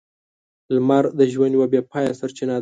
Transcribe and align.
لمر 0.75 1.05
د 1.19 1.21
ژوند 1.31 1.53
یوه 1.55 1.67
بې 1.71 1.81
پايه 1.91 2.11
سرچینه 2.19 2.53
ده. 2.57 2.59